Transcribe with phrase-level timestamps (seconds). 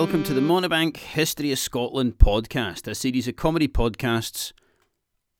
[0.00, 4.54] Welcome to the Montebank History of Scotland podcast, a series of comedy podcasts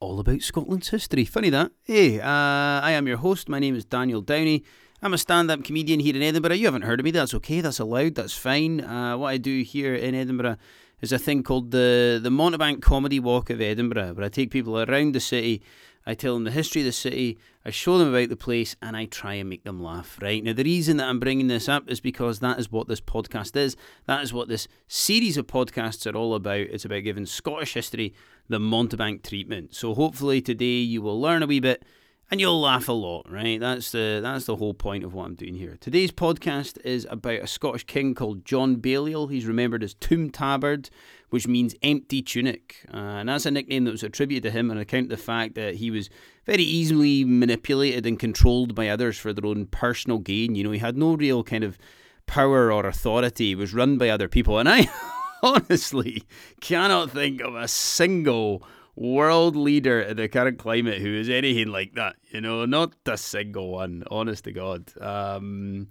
[0.00, 1.24] all about Scotland's history.
[1.24, 1.72] Funny that.
[1.82, 3.48] Hey, uh, I am your host.
[3.48, 4.62] My name is Daniel Downey.
[5.00, 6.56] I'm a stand up comedian here in Edinburgh.
[6.56, 7.10] You haven't heard of me.
[7.10, 7.62] That's okay.
[7.62, 8.16] That's allowed.
[8.16, 8.82] That's fine.
[8.82, 10.58] Uh, what I do here in Edinburgh
[11.00, 14.78] is a thing called the, the Montebank Comedy Walk of Edinburgh, where I take people
[14.78, 15.62] around the city
[16.06, 18.96] I tell them the history of the city, I show them about the place, and
[18.96, 20.42] I try and make them laugh, right?
[20.42, 23.54] Now, the reason that I'm bringing this up is because that is what this podcast
[23.54, 23.76] is.
[24.06, 26.60] That is what this series of podcasts are all about.
[26.60, 28.14] It's about giving Scottish history
[28.48, 29.74] the Montebank treatment.
[29.74, 31.84] So, hopefully, today you will learn a wee bit
[32.30, 33.58] and you'll laugh a lot, right?
[33.58, 35.76] That's the that's the whole point of what I'm doing here.
[35.80, 39.26] Today's podcast is about a Scottish king called John Balliol.
[39.26, 40.90] He's remembered as Toom Tabard,
[41.30, 44.78] which means empty tunic, uh, and that's a nickname that was attributed to him on
[44.78, 46.08] account of the fact that he was
[46.46, 50.54] very easily manipulated and controlled by others for their own personal gain.
[50.54, 51.78] You know, he had no real kind of
[52.26, 53.48] power or authority.
[53.48, 54.88] He was run by other people, and I
[55.42, 56.22] honestly
[56.60, 58.62] cannot think of a single
[58.96, 62.16] world leader in the current climate who is anything like that.
[62.30, 64.92] You know, not a single one, honest to God.
[65.00, 65.88] Um,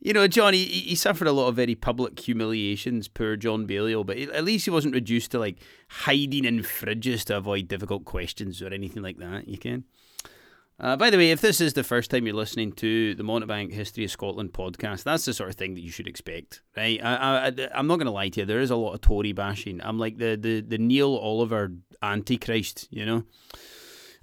[0.00, 4.02] you know, John, he, he suffered a lot of very public humiliations, poor John Balliol,
[4.02, 8.60] but at least he wasn't reduced to like hiding in fridges to avoid difficult questions
[8.60, 9.46] or anything like that.
[9.46, 9.84] You can.
[10.80, 13.72] Uh, by the way, if this is the first time you're listening to the Montebank
[13.72, 17.00] History of Scotland podcast, that's the sort of thing that you should expect, right?
[17.02, 18.46] I, I, am not going to lie to you.
[18.46, 19.80] There is a lot of Tory bashing.
[19.82, 23.24] I'm like the, the, the Neil Oliver Antichrist, you know?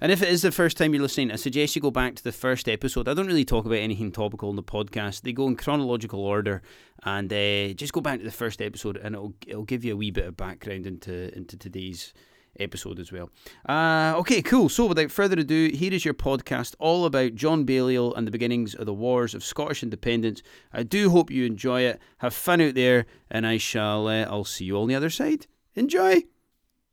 [0.02, 2.24] And if it is the first time you're listening, I suggest you go back to
[2.24, 3.06] the first episode.
[3.06, 5.22] I don't really talk about anything topical in the podcast.
[5.22, 6.62] They go in chronological order,
[7.02, 9.96] and uh, just go back to the first episode, and it'll it'll give you a
[9.96, 12.14] wee bit of background into into today's
[12.58, 13.30] episode as well.
[13.68, 14.68] Uh, okay, cool.
[14.68, 18.74] So without further ado, here is your podcast all about John Balliol and the beginnings
[18.74, 20.42] of the wars of Scottish independence.
[20.72, 22.00] I do hope you enjoy it.
[22.18, 24.08] Have fun out there, and I shall.
[24.08, 25.46] Uh, I'll see you on the other side.
[25.74, 26.22] Enjoy.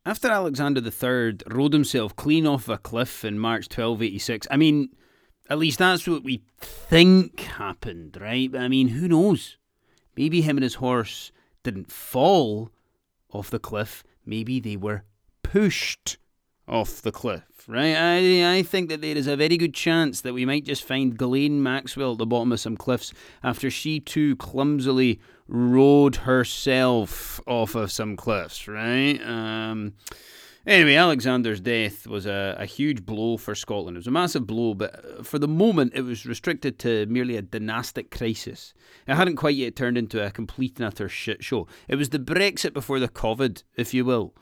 [0.06, 4.88] After Alexander III rode himself clean off a cliff in March 1286, I mean,
[5.50, 8.50] at least that's what we think happened, right?
[8.50, 9.58] But I mean, who knows?
[10.16, 11.30] Maybe him and his horse
[11.62, 12.70] didn't fall
[13.30, 14.02] off the cliff.
[14.24, 15.04] Maybe they were
[15.52, 16.18] pushed
[16.66, 17.94] off the cliff, right?
[17.96, 21.16] I, I think that there is a very good chance that we might just find
[21.16, 27.74] Ghislaine Maxwell at the bottom of some cliffs after she too clumsily rode herself off
[27.74, 29.18] of some cliffs, right?
[29.24, 29.94] Um,
[30.66, 33.96] anyway, Alexander's death was a, a huge blow for Scotland.
[33.96, 37.42] It was a massive blow, but for the moment it was restricted to merely a
[37.42, 38.74] dynastic crisis.
[39.06, 41.66] It hadn't quite yet turned into a complete and utter shit show.
[41.88, 44.34] It was the Brexit before the COVID, if you will.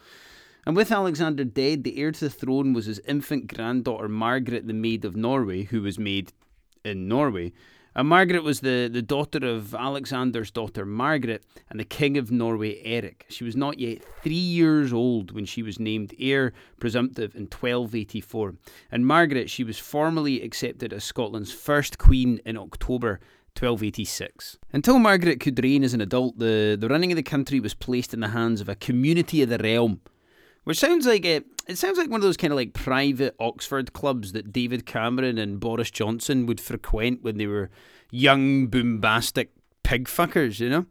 [0.66, 4.72] And with Alexander dead, the heir to the throne was his infant granddaughter Margaret, the
[4.72, 6.32] Maid of Norway, who was made
[6.84, 7.52] in Norway.
[7.94, 12.82] And Margaret was the, the daughter of Alexander's daughter Margaret and the King of Norway
[12.82, 13.26] Eric.
[13.28, 18.54] She was not yet three years old when she was named heir presumptive in 1284.
[18.90, 23.20] And Margaret, she was formally accepted as Scotland's first queen in October
[23.54, 24.58] 1286.
[24.72, 28.12] Until Margaret could reign as an adult, the, the running of the country was placed
[28.12, 30.00] in the hands of a community of the realm
[30.66, 31.46] which sounds like it.
[31.68, 35.38] It sounds like one of those kind of like private Oxford clubs that David Cameron
[35.38, 37.70] and Boris Johnson would frequent when they were
[38.10, 39.52] young, bombastic
[39.84, 40.86] pig fuckers, you know.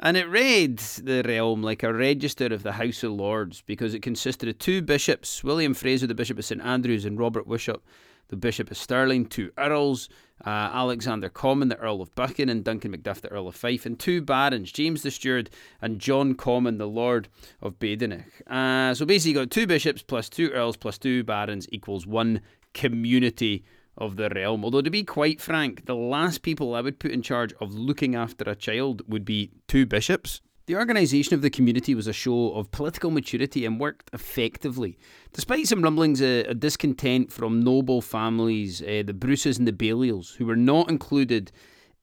[0.00, 4.00] And it read the realm like a register of the House of Lords because it
[4.00, 7.82] consisted of two bishops, William Fraser, the Bishop of St Andrews, and Robert Wishart,
[8.28, 10.08] the Bishop of Stirling, two earls,
[10.44, 13.98] uh, Alexander Comyn, the Earl of Buchan, and Duncan Macduff, the Earl of Fife, and
[13.98, 15.50] two barons, James the Steward
[15.80, 17.28] and John Comyn, the Lord
[17.60, 18.24] of Badenoch.
[18.46, 22.40] Uh, so basically, you got two bishops plus two earls plus two barons equals one
[22.74, 23.64] community
[23.96, 24.64] of the realm.
[24.64, 28.14] Although, to be quite frank, the last people I would put in charge of looking
[28.14, 30.40] after a child would be two bishops.
[30.68, 34.98] The organisation of the community was a show of political maturity and worked effectively.
[35.32, 40.44] Despite some rumblings of discontent from noble families, uh, the Bruces and the Balliols, who
[40.44, 41.52] were not included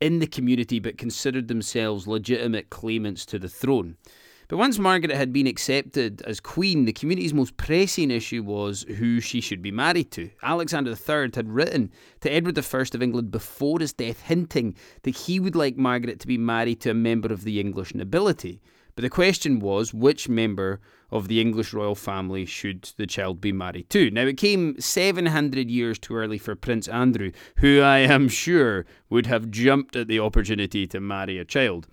[0.02, 3.98] in the community but considered themselves legitimate claimants to the throne.
[4.48, 9.20] But once Margaret had been accepted as queen, the community's most pressing issue was who
[9.20, 10.30] she should be married to.
[10.44, 15.40] Alexander III had written to Edward I of England before his death, hinting that he
[15.40, 18.62] would like Margaret to be married to a member of the English nobility.
[18.96, 20.80] But the question was, which member
[21.12, 24.12] of the English royal family should the child be married to?
[24.12, 29.26] Now, it came 700 years too early for Prince Andrew, who I am sure would
[29.26, 31.88] have jumped at the opportunity to marry a child.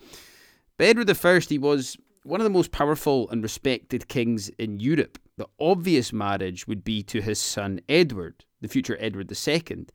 [0.76, 5.19] But Edward I, he was one of the most powerful and respected kings in Europe.
[5.37, 9.87] The obvious marriage would be to his son Edward, the future Edward II.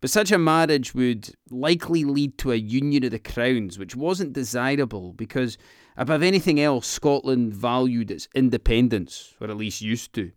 [0.00, 4.32] But such a marriage would likely lead to a union of the crowns, which wasn't
[4.32, 5.58] desirable because,
[5.96, 10.32] above anything else, Scotland valued its independence, or at least used to.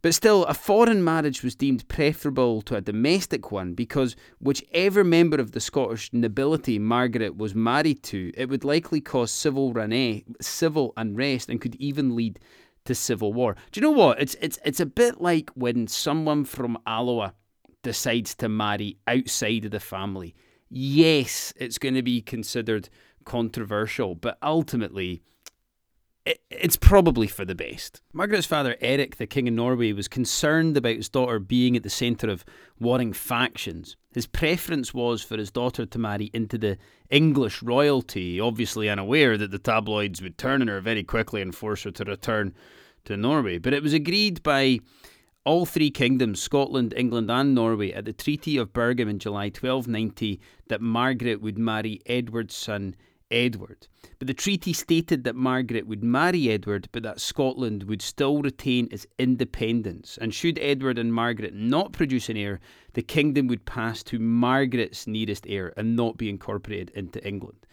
[0.00, 5.38] But still, a foreign marriage was deemed preferable to a domestic one because whichever member
[5.38, 9.74] of the Scottish nobility Margaret was married to, it would likely cause civil,
[10.40, 12.38] civil unrest and could even lead
[12.84, 13.56] to civil war.
[13.72, 14.20] Do you know what?
[14.20, 17.34] It's it's it's a bit like when someone from Alloa
[17.82, 20.34] decides to marry outside of the family.
[20.70, 22.88] Yes, it's going to be considered
[23.24, 25.22] controversial, but ultimately
[26.50, 28.02] it's probably for the best.
[28.12, 31.90] Margaret's father, Eric, the King of Norway, was concerned about his daughter being at the
[31.90, 32.44] centre of
[32.78, 33.96] warring factions.
[34.12, 36.78] His preference was for his daughter to marry into the
[37.10, 41.84] English royalty, obviously unaware that the tabloids would turn on her very quickly and force
[41.84, 42.54] her to return
[43.04, 43.58] to Norway.
[43.58, 44.80] But it was agreed by
[45.44, 50.40] all three kingdoms, Scotland, England, and Norway, at the Treaty of Bergen in July 1290
[50.68, 52.94] that Margaret would marry Edward's son
[53.30, 53.88] Edward.
[54.18, 58.88] But the treaty stated that Margaret would marry Edward, but that Scotland would still retain
[58.90, 60.18] its independence.
[60.20, 62.60] And should Edward and Margaret not produce an heir,
[62.94, 67.66] the kingdom would pass to Margaret's nearest heir and not be incorporated into England.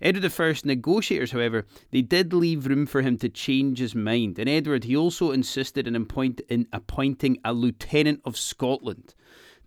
[0.00, 4.38] Edward I's negotiators, however, they did leave room for him to change his mind.
[4.38, 9.14] And Edward, he also insisted in, appoint, in appointing a lieutenant of Scotland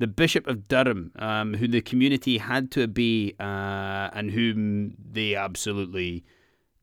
[0.02, 5.36] the Bishop of Durham, um, who the community had to obey uh, and whom they
[5.36, 6.26] absolutely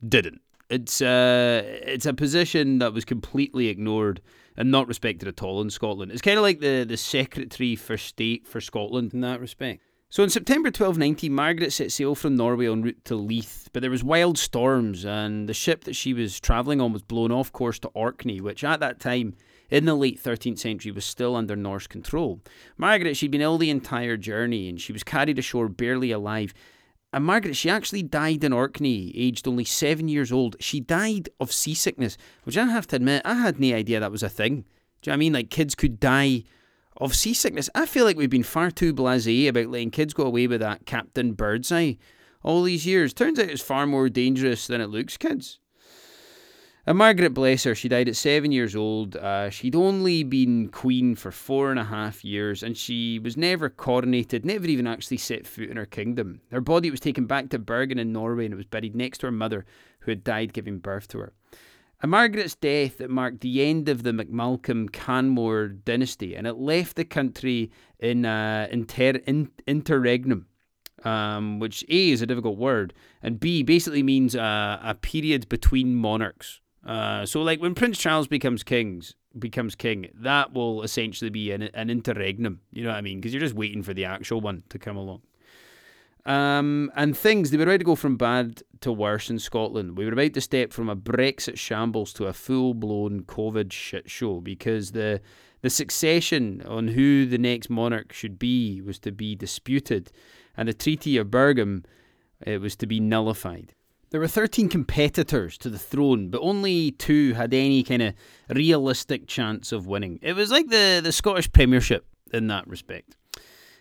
[0.06, 0.40] didn't.
[0.70, 4.20] It's uh, it's a position that was completely ignored
[4.56, 6.12] and not respected at all in Scotland.
[6.12, 9.82] It's kind of like the, the Secretary for State for Scotland in that respect.
[10.10, 13.90] So in September 1290, Margaret set sail from Norway en route to Leith, but there
[13.90, 17.78] was wild storms, and the ship that she was travelling on was blown off course
[17.80, 19.34] to Orkney, which at that time
[19.70, 22.40] in the late 13th century was still under Norse control.
[22.76, 26.54] Margaret, she'd been ill the entire journey and she was carried ashore barely alive.
[27.12, 30.56] And Margaret, she actually died in Orkney, aged only seven years old.
[30.60, 34.22] She died of seasickness, which I have to admit, I had no idea that was
[34.22, 34.64] a thing.
[35.00, 35.32] Do you know what I mean?
[35.32, 36.44] Like kids could die
[36.98, 37.70] of seasickness.
[37.74, 40.84] I feel like we've been far too blasé about letting kids go away with that
[40.84, 41.94] Captain Birdseye
[42.42, 43.14] all these years.
[43.14, 45.60] Turns out it's far more dangerous than it looks, kids.
[46.88, 49.14] And Margaret, bless her, she died at seven years old.
[49.14, 53.68] Uh, she'd only been queen for four and a half years, and she was never
[53.68, 56.40] coronated, never even actually set foot in her kingdom.
[56.50, 59.26] Her body was taken back to Bergen in Norway, and it was buried next to
[59.26, 59.66] her mother,
[60.00, 61.34] who had died giving birth to her.
[62.00, 66.96] And Margaret's death that marked the end of the MacMalcolm Canmore dynasty, and it left
[66.96, 70.46] the country in uh, inter- in- interregnum.
[71.04, 72.92] Um, which A is a difficult word,
[73.22, 76.60] and B basically means uh, a period between monarchs.
[76.88, 81.62] Uh, so like when Prince Charles becomes kings becomes king, that will essentially be an,
[81.74, 82.60] an interregnum.
[82.72, 83.20] You know what I mean?
[83.20, 85.20] Because you're just waiting for the actual one to come along.
[86.24, 89.98] Um, and things, they were about to go from bad to worse in Scotland.
[89.98, 94.10] We were about to step from a Brexit shambles to a full blown COVID shit
[94.10, 95.20] show because the,
[95.60, 100.10] the succession on who the next monarch should be was to be disputed,
[100.56, 101.84] and the Treaty of Bergen
[102.40, 103.74] it was to be nullified.
[104.10, 108.14] There were 13 competitors to the throne, but only two had any kind of
[108.48, 110.18] realistic chance of winning.
[110.22, 113.16] It was like the, the Scottish Premiership in that respect.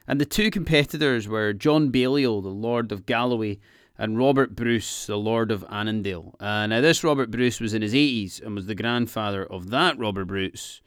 [0.06, 3.60] And the two competitors were John Balliol, the Lord of Galloway,
[3.98, 6.36] and Robert Bruce, the Lord of Annandale.
[6.42, 9.98] Uh, now, this Robert Bruce was in his 80s and was the grandfather of that
[9.98, 10.82] Robert Bruce,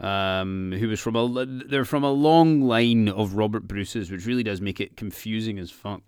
[0.00, 4.42] um, who was from a they're from a long line of Robert Bruces, which really
[4.42, 6.02] does make it confusing as fuck.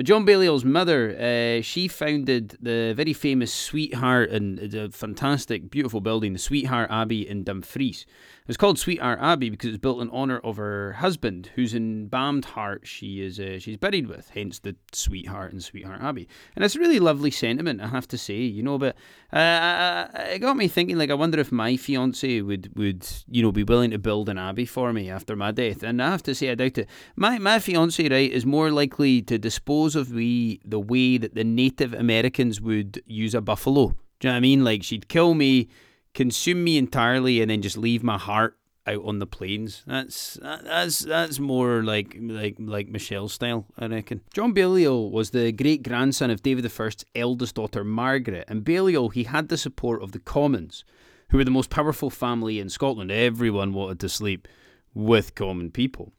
[0.00, 6.00] But John Balliol's mother, uh, she founded the very famous Sweetheart and a fantastic, beautiful
[6.00, 8.06] building, the Sweetheart Abbey in Dumfries.
[8.50, 12.84] It's called Sweetheart Abbey because it's built in honour of her husband, whose embalmed heart
[12.84, 16.26] she is uh, she's buried with, hence the Sweetheart and Sweetheart Abbey.
[16.56, 18.76] And it's a really lovely sentiment, I have to say, you know.
[18.76, 18.96] But
[19.32, 23.52] uh, it got me thinking, like, I wonder if my fiance would would you know
[23.52, 25.84] be willing to build an abbey for me after my death.
[25.84, 26.88] And I have to say, I doubt it.
[27.14, 31.44] My my fiance, right, is more likely to dispose of me the way that the
[31.44, 33.94] Native Americans would use a buffalo.
[34.18, 34.64] Do you know what I mean?
[34.64, 35.68] Like she'd kill me
[36.14, 39.82] consume me entirely and then just leave my heart out on the plains.
[39.86, 44.22] That's that's that's more like like like Michelle style, I reckon.
[44.32, 49.24] John Balliol was the great grandson of David I's eldest daughter Margaret, and Balliol he
[49.24, 50.84] had the support of the Comyns,
[51.28, 53.10] who were the most powerful family in Scotland.
[53.10, 54.48] Everyone wanted to sleep
[54.94, 56.12] with common people.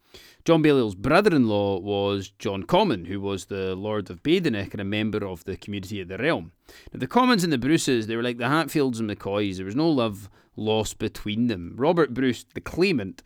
[0.43, 4.81] John Balliol's brother in law was John Comyn, who was the Lord of Badenoch and
[4.81, 6.51] a member of the community of the realm.
[6.91, 9.57] Now, the Comyns and the Bruces, they were like the Hatfields and the McCoys.
[9.57, 11.75] There was no love lost between them.
[11.77, 13.23] Robert Bruce, the claimant,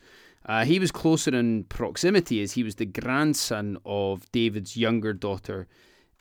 [0.48, 5.66] Uh, he was closer in proximity as he was the grandson of David's younger daughter,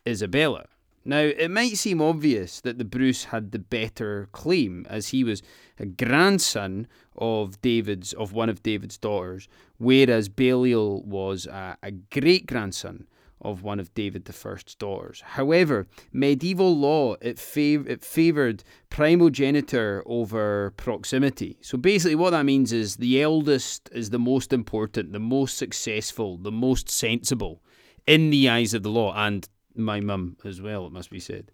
[0.08, 0.66] Isabella.
[1.08, 5.44] Now, it might seem obvious that the Bruce had the better claim, as he was
[5.80, 9.48] a grandson of David's of one of David's daughters,
[9.78, 13.08] whereas Baliol was a, a great grandson
[13.40, 15.22] of one of David I's daughters.
[15.22, 21.58] However, medieval law it, fav- it favoured primogeniture over proximity.
[21.62, 26.38] So basically, what that means is the eldest is the most important, the most successful,
[26.38, 27.62] the most sensible
[28.08, 29.48] in the eyes of the law, and
[29.78, 31.52] my mum as well, it must be said.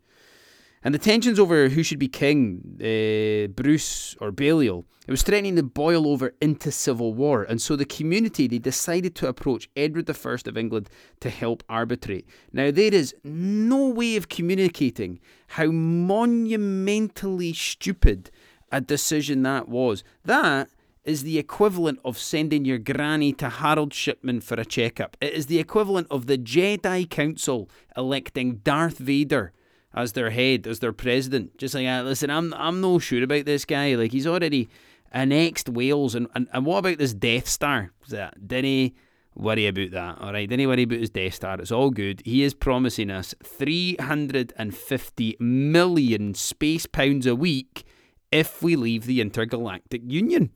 [0.84, 5.56] And the tensions over who should be king, uh, Bruce or Baliol, it was threatening
[5.56, 7.44] to boil over into civil war.
[7.44, 12.28] And so the community, they decided to approach Edward I of England to help arbitrate.
[12.51, 18.32] Now, there is no way of communicating how monumentally stupid
[18.72, 20.04] a decision that was.
[20.24, 20.70] That
[21.03, 25.17] is the equivalent of sending your granny to Harold Shipman for a checkup.
[25.20, 29.51] It is the equivalent of the Jedi Council electing Darth Vader
[29.93, 31.58] as their head, as their president.
[31.58, 33.96] Just like, uh, listen, I'm I'm no sure about this guy.
[33.96, 34.70] Like he's already
[35.12, 37.91] annexed Wales, and and, and what about this Death Star?
[38.10, 38.96] Didn't he
[39.36, 40.22] worry about that?
[40.22, 41.60] All right, didn't he worry about his Death Star?
[41.60, 42.22] It's all good.
[42.25, 47.84] He is promising us 350 million space pounds a week
[48.31, 50.51] if we leave the intergalactic union.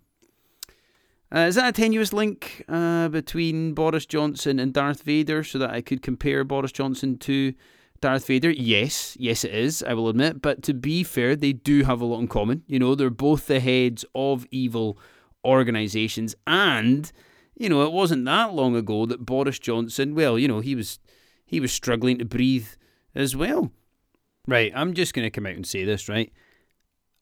[1.35, 5.69] Uh, is that a tenuous link uh, between Boris Johnson and Darth Vader so that
[5.69, 7.53] I could compare Boris Johnson to
[7.99, 8.51] Darth Vader?
[8.51, 10.41] Yes, yes, it is, I will admit.
[10.41, 12.63] But to be fair, they do have a lot in common.
[12.67, 14.97] You know, they're both the heads of evil
[15.43, 16.35] organizations.
[16.47, 17.11] And,
[17.57, 20.99] you know, it wasn't that long ago that Boris Johnson, well, you know, he was
[21.45, 22.67] he was struggling to breathe
[23.13, 23.71] as well.
[24.47, 26.31] Right, I'm just going to come out and say this, right?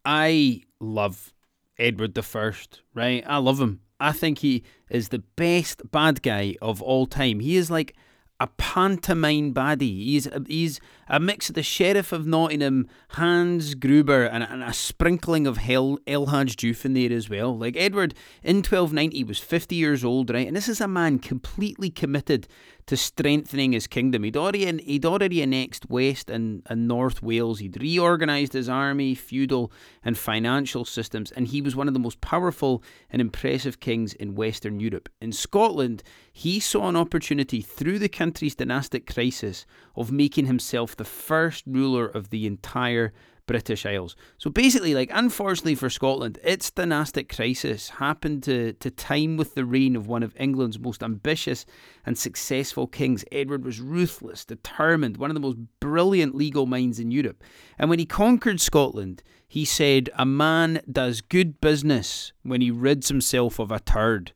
[0.06, 1.34] I love
[1.80, 3.24] Edward the First, right?
[3.26, 3.80] I love him.
[4.00, 7.40] I think he is the best bad guy of all time.
[7.40, 7.96] He is like
[8.40, 10.04] a pantomime baddie.
[10.04, 10.80] He's he's
[11.14, 16.00] a mix of the Sheriff of Nottingham, Hans Gruber, and, and a sprinkling of Hel,
[16.08, 17.56] El Hadji Diouf in there as well.
[17.56, 20.48] Like Edward in 1290 was 50 years old, right?
[20.48, 22.48] And this is a man completely committed
[22.86, 24.24] to strengthening his kingdom.
[24.24, 27.60] He'd already he'd already annexed West and, and North Wales.
[27.60, 29.72] He'd reorganised his army, feudal
[30.04, 34.36] and financial systems, and he was one of the most powerful and impressive kings in
[34.36, 35.10] Western Europe.
[35.22, 39.66] In Scotland, he saw an opportunity through the country's dynastic crisis
[39.96, 43.12] of making himself the first ruler of the entire
[43.46, 44.16] British Isles.
[44.38, 49.66] So basically, like unfortunately for Scotland, its dynastic crisis happened to, to time with the
[49.66, 51.66] reign of one of England's most ambitious
[52.06, 53.26] and successful kings.
[53.34, 57.44] Edward was ruthless, determined, one of the most brilliant legal minds in Europe.
[57.78, 63.10] And when he conquered Scotland, he said, A man does good business when he rids
[63.10, 64.32] himself of a turd,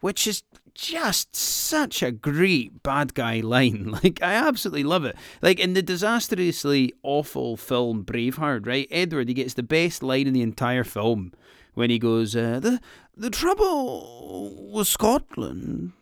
[0.00, 0.42] which is
[0.78, 3.90] just such a great bad guy line.
[3.98, 5.16] Like, I absolutely love it.
[5.42, 8.86] Like, in the disastrously awful film Braveheart, right?
[8.90, 11.32] Edward, he gets the best line in the entire film
[11.74, 12.80] when he goes, uh, the,
[13.16, 15.92] the trouble with Scotland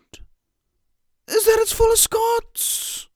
[1.26, 3.08] is that it's full of Scots.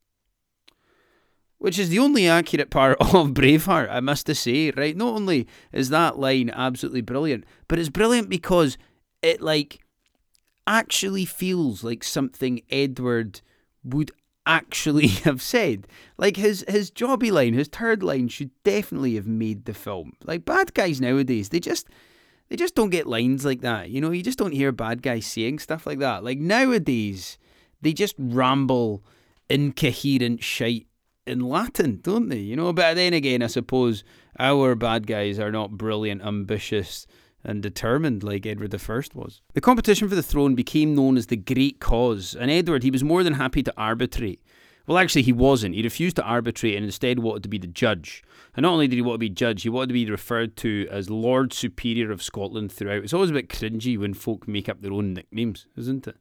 [1.58, 4.96] Which is the only accurate part of Braveheart, I must say, right?
[4.96, 8.78] Not only is that line absolutely brilliant, but it's brilliant because
[9.20, 9.80] it, like,
[10.66, 13.40] actually feels like something Edward
[13.82, 14.10] would
[14.46, 15.86] actually have said.
[16.18, 20.12] Like his his jobby line, his third line should definitely have made the film.
[20.24, 21.88] Like bad guys nowadays, they just
[22.48, 23.90] they just don't get lines like that.
[23.90, 26.24] You know, you just don't hear bad guys saying stuff like that.
[26.24, 27.38] Like nowadays,
[27.80, 29.04] they just ramble
[29.48, 30.86] incoherent shite
[31.26, 32.38] in Latin, don't they?
[32.38, 34.02] You know, but then again, I suppose
[34.38, 37.06] our bad guys are not brilliant, ambitious
[37.42, 39.40] and determined like Edward I was.
[39.54, 43.04] The competition for the throne became known as the Great Cause, and Edward, he was
[43.04, 44.40] more than happy to arbitrate.
[44.86, 45.74] Well, actually, he wasn't.
[45.74, 48.24] He refused to arbitrate and instead wanted to be the judge.
[48.56, 50.88] And not only did he want to be judge, he wanted to be referred to
[50.90, 53.04] as Lord Superior of Scotland throughout.
[53.04, 56.16] It's always a bit cringy when folk make up their own nicknames, isn't it?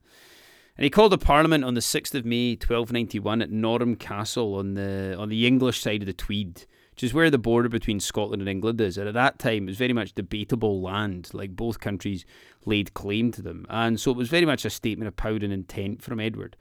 [0.78, 4.76] And he called a parliament on the 6th of May 1291 at Norham Castle on
[4.76, 6.66] the on the English side of the Tweed
[7.00, 8.98] which is where the border between Scotland and England is.
[8.98, 12.26] And at that time, it was very much debatable land, like both countries
[12.66, 13.66] laid claim to them.
[13.70, 16.58] And so it was very much a statement of power and intent from Edward.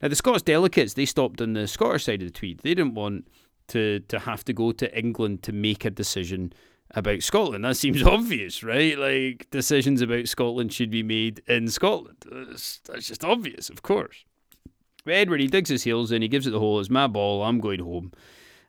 [0.00, 2.60] Now, the Scots delegates, they stopped on the Scottish side of the Tweed.
[2.60, 3.28] They didn't want
[3.68, 6.54] to, to have to go to England to make a decision
[6.92, 7.66] about Scotland.
[7.66, 8.96] That seems obvious, right?
[8.96, 12.24] Like, decisions about Scotland should be made in Scotland.
[12.32, 14.24] That's, that's just obvious, of course.
[15.04, 17.42] But Edward, he digs his heels in, he gives it the whole, it's my ball,
[17.42, 18.12] I'm going home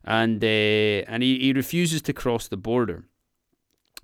[0.08, 3.04] and uh, and he, he refuses to cross the border.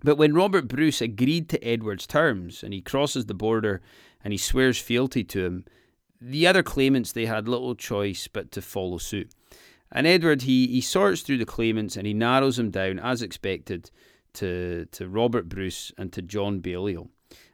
[0.04, 3.82] But when Robert Bruce agreed to Edward's terms and he crosses the border
[4.22, 5.66] and he swears fealty to him,
[6.20, 9.32] the other claimants they had little choice but to follow suit.
[9.94, 13.90] And Edward he he sorts through the claimants and he narrows them down as expected
[14.34, 17.08] to to Robert Bruce and to John Balliol.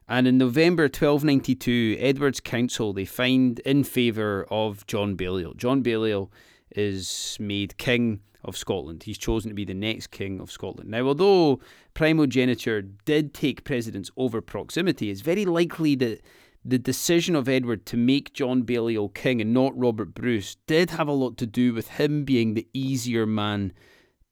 [0.07, 5.53] And in November 1292, Edward's council they find in favour of John Balliol.
[5.53, 6.31] John Balliol
[6.75, 9.03] is made king of Scotland.
[9.03, 10.89] He's chosen to be the next king of Scotland.
[10.89, 11.59] Now, although
[11.93, 16.21] primogeniture did take precedence over proximity, it's very likely that
[16.63, 21.07] the decision of Edward to make John Balliol king and not Robert Bruce did have
[21.07, 23.73] a lot to do with him being the easier man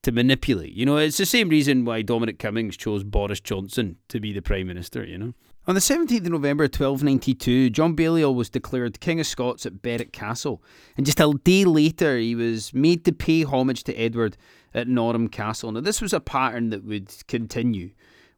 [0.04, 0.74] to manipulate.
[0.74, 4.42] You know, it's the same reason why Dominic Cummings chose Boris Johnson to be the
[4.42, 5.34] Prime Minister, you know.
[5.68, 10.14] On the 17th of November 1292, John Balliol was declared King of Scots at Berwick
[10.14, 10.64] Castle,
[10.96, 14.38] and just a day later he was made to pay homage to Edward
[14.74, 15.74] at Norham Castle.
[15.74, 17.90] Now, this was a pattern that would continue.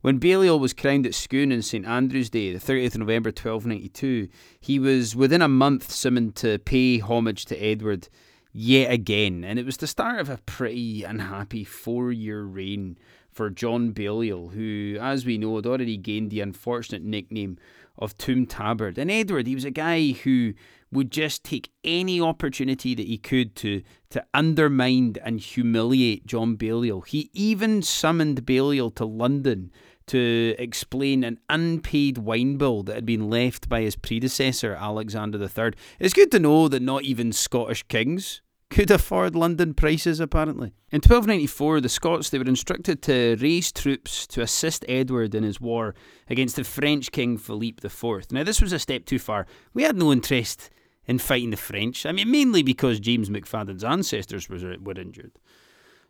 [0.02, 4.28] When Balliol was crowned at Scone on St Andrew's Day, the 30th of November 1292,
[4.60, 8.10] he was within a month summoned to pay homage to Edward
[8.54, 12.98] yet again, and it was the start of a pretty unhappy four year reign
[13.40, 17.58] for John Balliol, who, as we know, had already gained the unfortunate nickname
[17.98, 18.98] of Toom Tabard.
[18.98, 20.54] And Edward, he was a guy who
[20.92, 27.00] would just take any opportunity that he could to to undermine and humiliate John Balliol.
[27.00, 29.72] He even summoned Balliol to London
[30.08, 35.72] to explain an unpaid wine bill that had been left by his predecessor, Alexander III.
[35.98, 40.74] It's good to know that not even Scottish kings could afford London prices, apparently.
[40.92, 45.60] In 1294, the Scots they were instructed to raise troops to assist Edward in his
[45.60, 45.96] war
[46.30, 48.32] against the French King Philippe IV.
[48.32, 49.48] Now, this was a step too far.
[49.74, 50.70] We had no interest
[51.06, 52.06] in fighting the French.
[52.06, 55.32] I mean, mainly because James McFadden's ancestors were, were injured.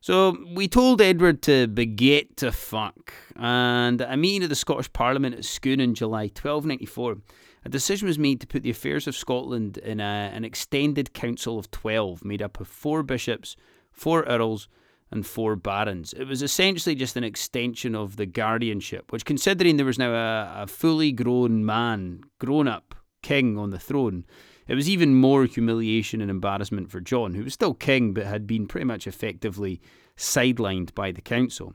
[0.01, 4.91] So we told Edward to beget to fuck, and at a meeting of the Scottish
[4.93, 7.17] Parliament at Scone in July 1294,
[7.65, 11.59] a decision was made to put the affairs of Scotland in a, an extended council
[11.59, 13.55] of 12, made up of four bishops,
[13.91, 14.67] four earls,
[15.11, 16.13] and four barons.
[16.13, 20.63] It was essentially just an extension of the guardianship, which, considering there was now a,
[20.63, 24.25] a fully grown man, grown up king on the throne,
[24.67, 28.45] it was even more humiliation and embarrassment for John, who was still king but had
[28.45, 29.81] been pretty much effectively
[30.15, 31.73] sidelined by the council.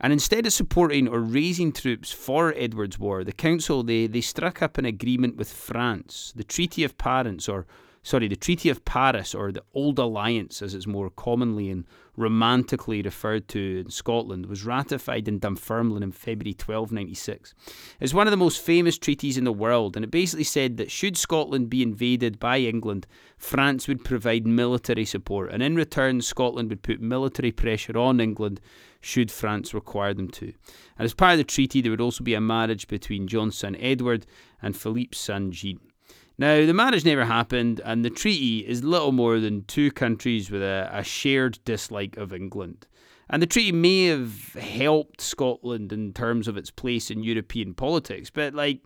[0.00, 4.60] And instead of supporting or raising troops for Edward's war, the council they, they struck
[4.60, 7.66] up an agreement with France, the Treaty of Paris, or
[8.02, 11.84] sorry, the Treaty of Paris, or the Auld Alliance, as it's more commonly and
[12.16, 17.54] romantically referred to in Scotland, was ratified in Dunfermline in February 1296.
[18.00, 20.90] It's one of the most famous treaties in the world, and it basically said that
[20.90, 26.68] should Scotland be invaded by England, France would provide military support, and in return, Scotland
[26.68, 28.60] would put military pressure on England
[29.04, 30.46] should France require them to.
[30.98, 33.76] And as part of the treaty, there would also be a marriage between John's son
[33.76, 34.26] Edward
[34.62, 35.80] and Philippe's son Jean.
[36.36, 40.62] Now, the marriage never happened, and the treaty is little more than two countries with
[40.62, 42.86] a, a shared dislike of England.
[43.30, 48.30] And the treaty may have helped Scotland in terms of its place in European politics,
[48.30, 48.82] but like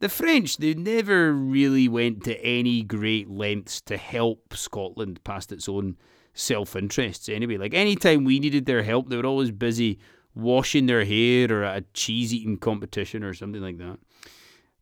[0.00, 5.68] the French, they never really went to any great lengths to help Scotland past its
[5.68, 5.96] own
[6.40, 7.56] self interests anyway.
[7.56, 9.98] Like anytime we needed their help, they were always busy
[10.34, 13.98] washing their hair or at a cheese eating competition or something like that.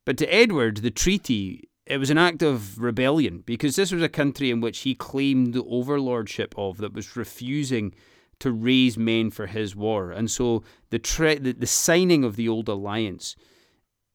[0.05, 4.09] But to Edward, the treaty, it was an act of rebellion because this was a
[4.09, 7.95] country in which he claimed the overlordship of that was refusing
[8.41, 10.11] to raise men for his war.
[10.11, 13.37] And so the, tre- the, the signing of the Auld Alliance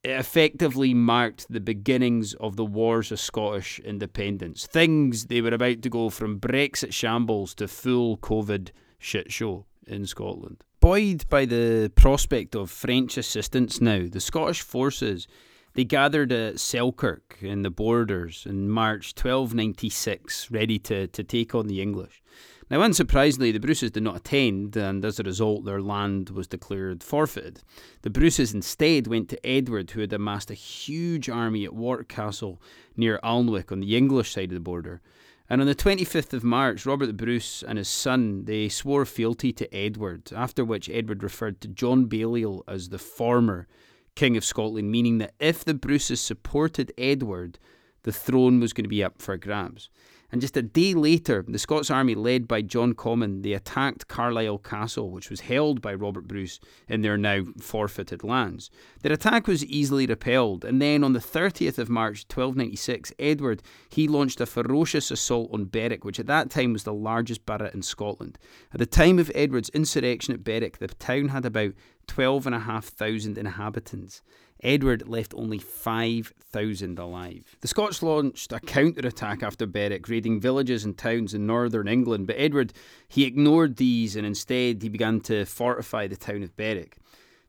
[0.04, 4.68] it effectively marked the beginnings of the wars of Scottish independence.
[4.68, 10.06] Things they were about to go from Brexit shambles to full COVID shit show in
[10.06, 10.64] Scotland.
[10.82, 15.28] Buoyed by the prospect of French assistance now, the Scottish forces
[15.74, 21.68] they gathered at Selkirk in the borders in March 1296, ready to, to take on
[21.68, 22.22] the English.
[22.70, 27.04] Now, unsurprisingly, the Bruces did not attend, and as a result, their land was declared
[27.04, 27.62] forfeited.
[28.02, 32.62] The Bruces instead went to Edward, who had amassed a huge army at Warwick Castle
[32.96, 35.02] near Alnwick on the English side of the border.
[35.50, 39.52] And on the 25th of March, Robert the Bruce and his son, they swore fealty
[39.54, 43.68] to Edward, after which Edward referred to John Balliol as the former
[44.16, 47.58] King of Scotland, meaning that if the Bruces supported Edward,
[48.04, 49.90] the throne was going to be up for grabs.
[50.34, 54.58] And just a day later, the Scots army, led by John Comyn, they attacked Carlisle
[54.58, 58.72] Castle, which was held by Robert Bruce in their now forfeited lands.
[59.04, 64.08] Their attack was easily repelled, and then on the 30th of March 1296, Edward he
[64.08, 67.84] launched a ferocious assault on Berwick, which at that time was the largest borough in
[67.84, 68.40] Scotland.
[68.74, 71.74] At the time of Edward's insurrection at Berwick, the town had about
[72.08, 74.24] 12,500 inhabitants.
[74.64, 77.56] Edward left only 5,000 alive.
[77.62, 82.38] The Scots launched a counter-attack after Berwick, raiding villages and towns in northern England, but
[82.40, 82.74] Edward,
[83.08, 86.98] he ignored these and instead he began to fortify the town of Berwick.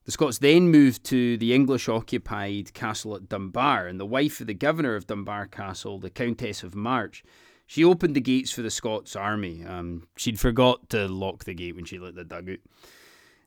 [0.05, 4.48] The Scots then moved to the English occupied castle at Dunbar, and the wife of
[4.48, 7.24] the governor of Dunbar Castle, the Countess of March,
[7.66, 9.64] she opened the gates for the Scots army.
[9.64, 12.59] Um, she'd forgot to lock the gate when she let the dugout.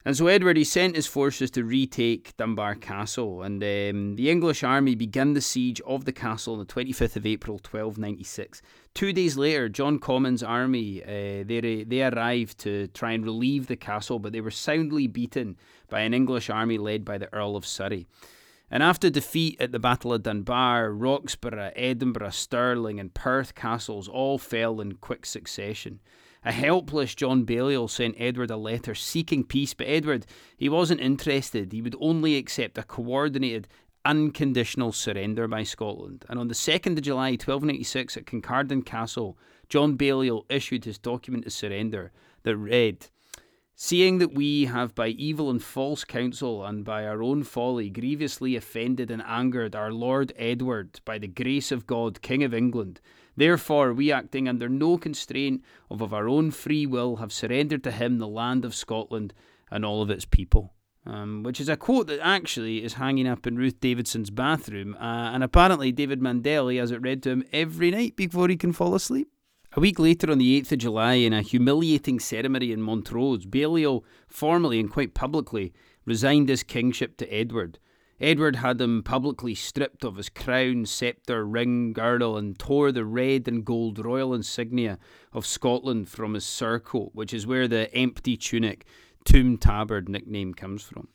[0.07, 4.63] And so Edward he sent his forces to retake Dunbar Castle, and um, the English
[4.63, 8.61] army began the siege of the castle on the 25th of April 1296.
[8.93, 13.75] Two days later, John Comyn's army uh, they they arrived to try and relieve the
[13.75, 15.57] castle, but they were soundly beaten
[15.89, 18.07] by an English army led by the Earl of Surrey.
[18.71, 24.37] And after defeat at the Battle of Dunbar, Roxburgh, Edinburgh, Stirling, and Perth castles all
[24.37, 25.99] fell in quick succession.
[26.45, 31.71] A helpless John Balliol sent Edward a letter seeking peace, but Edward, he wasn't interested.
[31.71, 33.67] He would only accept a coordinated,
[34.05, 36.25] unconditional surrender by Scotland.
[36.29, 41.45] And on the 2nd of July 1296 at Kincardine Castle, John Balliol issued his document
[41.45, 42.11] of surrender
[42.43, 43.07] that read,
[43.79, 48.55] Seeing that we have by evil and false counsel and by our own folly grievously
[48.55, 52.99] offended and angered our Lord Edward by the grace of God, King of England,
[53.37, 57.91] Therefore, we acting under no constraint of, of our own free will have surrendered to
[57.91, 59.33] him the land of Scotland
[59.71, 60.73] and all of its people.
[61.05, 65.31] Um, which is a quote that actually is hanging up in Ruth Davidson's bathroom, uh,
[65.31, 68.93] and apparently David Mundell has it read to him every night before he can fall
[68.93, 69.29] asleep.
[69.73, 74.03] A week later, on the 8th of July, in a humiliating ceremony in Montrose, Balliol
[74.27, 75.71] formally and quite publicly
[76.03, 77.79] resigned his kingship to Edward,
[78.19, 83.47] Edward had him publicly stripped of his crown, sceptre, ring, girdle, and tore the red
[83.47, 84.97] and gold royal insignia
[85.33, 88.85] of Scotland from his surcoat, which is where the empty tunic,
[89.23, 91.09] toom tabard nickname comes from.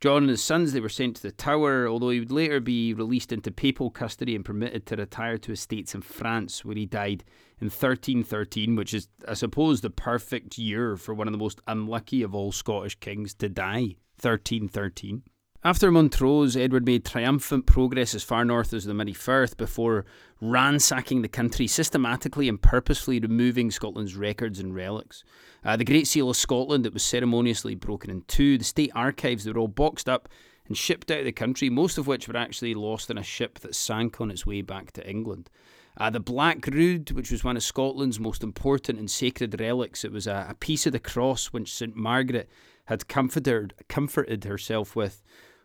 [0.00, 2.94] John and his sons they were sent to the Tower, although he would later be
[2.94, 7.24] released into papal custody and permitted to retire to estates in France, where he died
[7.60, 12.22] in 1313, which is, I suppose, the perfect year for one of the most unlucky
[12.22, 13.96] of all Scottish kings to die.
[14.22, 15.24] 1313.
[15.64, 20.06] After Montrose, Edward made triumphant progress as far north as the Moray Firth before
[20.40, 25.24] ransacking the country, systematically and purposefully removing Scotland's records and relics.
[25.64, 28.56] Uh, the Great Seal of Scotland, it was ceremoniously broken in two.
[28.56, 30.28] The state archives, they were all boxed up
[30.68, 33.58] and shipped out of the country, most of which were actually lost in a ship
[33.58, 35.50] that sank on its way back to England.
[35.96, 40.12] Uh, the Black Rood, which was one of Scotland's most important and sacred relics, it
[40.12, 42.48] was a, a piece of the cross which St Margaret
[42.84, 45.22] had comforted, comforted herself with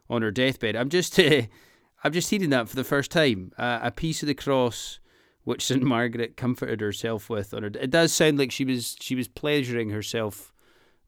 [0.10, 0.76] on her deathbed.
[0.76, 1.20] I'm just
[2.04, 3.52] I'm just hearing that for the first time.
[3.58, 5.00] Uh, a piece of the cross
[5.44, 7.72] which St Margaret comforted herself with on her.
[7.80, 10.54] It does sound like she was she was pleasuring herself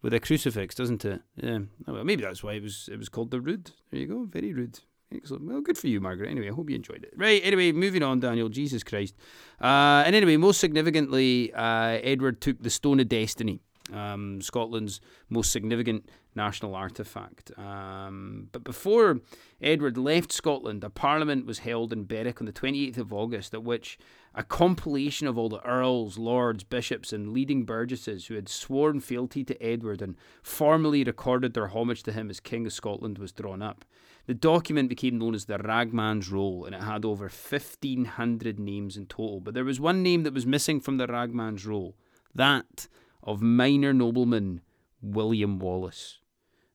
[0.01, 1.21] with a crucifix, doesn't it?
[1.35, 1.59] Yeah.
[1.87, 3.71] Oh, well, maybe that's why it was it was called the Rood.
[3.91, 4.25] There you go.
[4.25, 4.79] Very rude.
[5.13, 5.45] Excellent.
[5.45, 6.29] Well, good for you, Margaret.
[6.29, 7.13] Anyway, I hope you enjoyed it.
[7.15, 7.41] Right.
[7.43, 8.49] Anyway, moving on, Daniel.
[8.49, 9.15] Jesus Christ.
[9.61, 13.61] Uh, and anyway, most significantly, uh, Edward took the Stone of Destiny
[13.93, 17.57] um, Scotland's most significant national artefact.
[17.57, 19.19] Um, but before
[19.61, 23.63] Edward left Scotland, a parliament was held in Berwick on the 28th of August, at
[23.63, 23.97] which
[24.33, 29.43] a compilation of all the earls, lords, bishops, and leading burgesses who had sworn fealty
[29.43, 33.61] to Edward and formally recorded their homage to him as King of Scotland was drawn
[33.61, 33.85] up.
[34.27, 39.05] The document became known as the Ragman's Roll, and it had over 1,500 names in
[39.05, 39.39] total.
[39.39, 41.95] But there was one name that was missing from the Ragman's Roll.
[42.33, 42.87] That
[43.25, 44.61] of minor nobleman
[45.01, 46.19] William Wallace,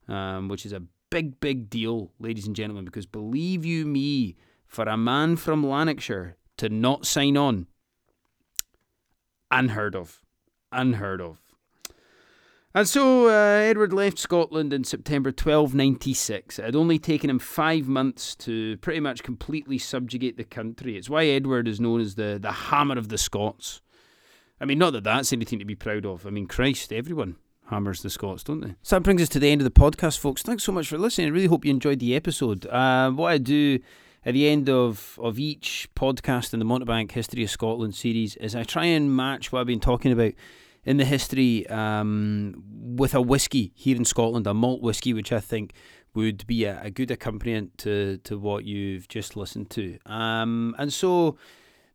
[0.08, 4.36] um, which is a big, big deal, ladies and gentlemen, because believe you me,
[4.66, 7.66] for a man from Lanarkshire to not sign on,
[9.50, 10.20] unheard of.
[10.72, 11.38] Unheard of.
[12.72, 16.60] And so uh, Edward left Scotland in September 1296.
[16.60, 20.96] It had only taken him five months to pretty much completely subjugate the country.
[20.96, 23.80] It's why Edward is known as the, the Hammer of the Scots.
[24.60, 26.26] I mean, not that that's anything to be proud of.
[26.26, 27.36] I mean, Christ, everyone
[27.70, 28.74] hammers the Scots, don't they?
[28.82, 30.42] So that brings us to the end of the podcast, folks.
[30.42, 31.28] Thanks so much for listening.
[31.28, 32.66] I really hope you enjoyed the episode.
[32.66, 33.78] Uh, what I do
[34.26, 38.54] at the end of, of each podcast in the Montebank History of Scotland series is
[38.54, 40.32] I try and match what I've been talking about
[40.84, 42.62] in the history um,
[42.96, 45.72] with a whiskey here in Scotland, a malt whiskey, which I think
[46.14, 49.98] would be a, a good accompaniment to, to what you've just listened to.
[50.04, 51.38] Um, and so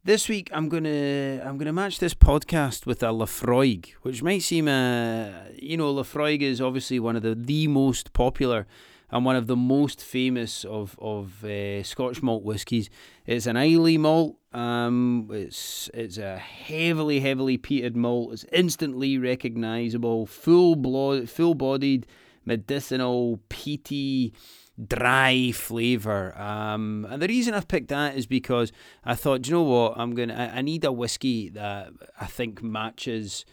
[0.06, 4.68] This week I'm gonna I'm gonna match this podcast with a Laphroaig, which might seem
[4.68, 8.68] a you know Laphroaig is obviously one of the the most popular
[9.10, 12.88] and one of the most famous of of uh, Scotch malt whiskies.
[13.26, 14.38] It's an Islay malt.
[14.54, 18.34] Um, it's it's a heavily heavily peated malt.
[18.34, 22.06] It's instantly recognisable, full blood, full bodied,
[22.46, 24.36] medicinal, peaty
[24.84, 26.38] dry flavour.
[26.38, 28.72] Um, and the reason I've picked that is because
[29.04, 29.94] I thought, you know what?
[29.98, 30.34] I'm gonna.
[30.34, 33.46] I, I need a whiskey that I think matches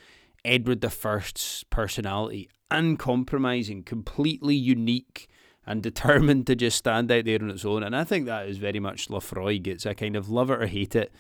[0.45, 5.29] Edward the First's personality, uncompromising, completely unique.
[5.65, 8.59] And determined to just stand out there on its own, and I think that is
[8.59, 9.69] very much Laphroaig.
[9.69, 11.13] It's a kind of love it or hate it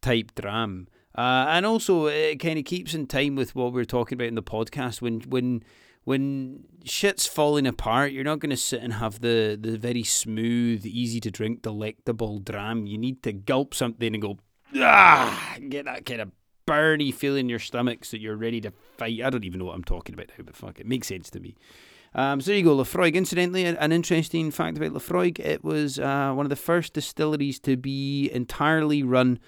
[0.00, 3.84] type dram, uh, and also it kind of keeps in time with what we are
[3.84, 5.02] talking about in the podcast.
[5.02, 5.64] When when
[6.08, 10.86] when shit's falling apart, you're not going to sit and have the, the very smooth,
[10.86, 12.86] easy to drink, delectable dram.
[12.86, 14.38] You need to gulp something and go,
[14.76, 16.32] ah, get that kind of
[16.66, 19.20] burny feeling in your stomach so you're ready to fight.
[19.22, 21.40] I don't even know what I'm talking about now, but fuck, it makes sense to
[21.40, 21.56] me.
[22.14, 23.12] Um, so there you go, Laphroaig.
[23.12, 27.76] Incidentally, an interesting fact about Laphroaig, it was uh, one of the first distilleries to
[27.76, 29.38] be entirely run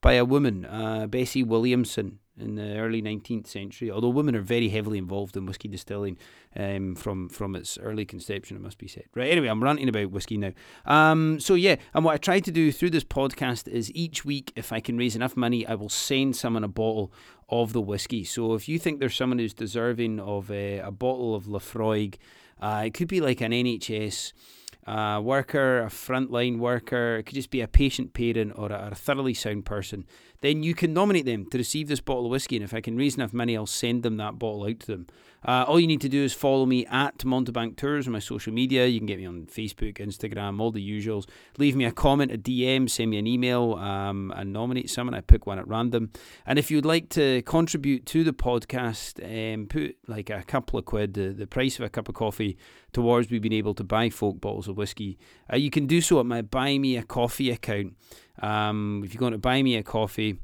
[0.00, 4.68] by a woman, uh, Bessie Williamson in the early 19th century, although women are very
[4.68, 6.16] heavily involved in whisky distilling
[6.56, 9.04] um, from from its early conception, it must be said.
[9.14, 10.52] Right, anyway, I'm ranting about whisky now.
[10.86, 14.52] Um, so, yeah, and what I try to do through this podcast is each week,
[14.56, 17.12] if I can raise enough money, I will send someone a bottle
[17.48, 18.24] of the whisky.
[18.24, 22.16] So, if you think there's someone who's deserving of a, a bottle of Laphroaig,
[22.60, 24.32] uh, it could be like an NHS
[24.88, 28.94] a worker, a frontline worker, it could just be a patient parent or a, a,
[28.94, 30.06] thoroughly sound person,
[30.40, 32.56] then you can nominate them to receive this bottle of whiskey.
[32.56, 35.06] And if I can raise enough money, I'll send them that bottle out to them.
[35.44, 38.52] Uh, all you need to do is follow me at Montebank Tours on my social
[38.52, 38.86] media.
[38.86, 41.26] You can get me on Facebook, Instagram, all the usuals.
[41.58, 45.14] Leave me a comment, a DM, send me an email, um, and nominate someone.
[45.14, 46.10] I pick one at random.
[46.44, 50.84] And if you'd like to contribute to the podcast, um, put like a couple of
[50.84, 52.56] quid, the, the price of a cup of coffee,
[52.92, 55.18] towards me being able to buy folk bottles of whiskey.
[55.52, 57.94] Uh, you can do so at my Buy Me a Coffee account.
[58.40, 60.38] Um, if you're going to buy me a coffee,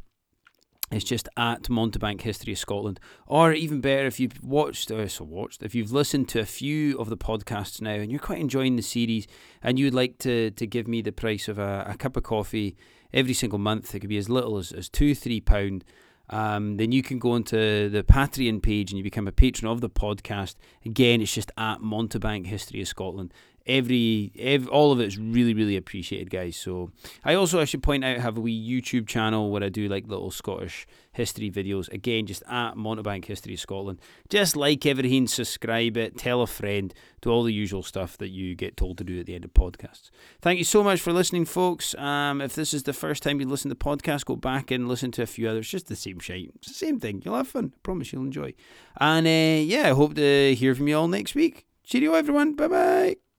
[0.90, 3.00] it's just at Montebank History of Scotland.
[3.26, 6.98] Or even better, if you've watched, or so watched, if you've listened to a few
[6.98, 9.26] of the podcasts now and you're quite enjoying the series
[9.62, 12.76] and you'd like to, to give me the price of a, a cup of coffee
[13.12, 15.84] every single month, it could be as little as, as two, three pound.
[16.30, 19.80] Um, then you can go onto the Patreon page and you become a patron of
[19.80, 20.56] the podcast.
[20.84, 23.32] Again, it's just at Montebank History of Scotland
[23.66, 26.56] every, every all of it is really really appreciated guys.
[26.56, 26.90] So
[27.24, 30.06] i also i should point out have a wee youtube channel where i do like
[30.06, 31.90] little scottish history videos.
[31.92, 34.00] Again just at montebank history scotland.
[34.28, 38.54] Just like everything subscribe it tell a friend do all the usual stuff that you
[38.54, 40.10] get told to do at the end of podcasts.
[40.42, 41.94] Thank you so much for listening folks.
[41.94, 44.88] Um, if this is the first time you listen to the podcast go back and
[44.88, 45.68] listen to a few others.
[45.68, 46.50] Just the same shit.
[46.56, 47.22] It's the same thing.
[47.24, 47.72] You'll have fun.
[47.74, 48.54] I promise you'll enjoy.
[48.98, 51.66] And uh, yeah i hope to hear from you all next week.
[51.84, 52.54] Cheerio everyone.
[52.54, 53.23] Bye bye